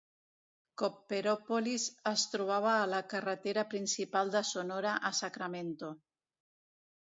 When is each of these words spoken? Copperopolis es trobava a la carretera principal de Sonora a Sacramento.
Copperopolis 0.81 1.85
es 2.11 2.23
trobava 2.35 2.71
a 2.77 2.87
la 2.93 3.01
carretera 3.11 3.65
principal 3.75 4.33
de 4.37 4.43
Sonora 4.53 4.95
a 5.11 5.13
Sacramento. 5.21 5.93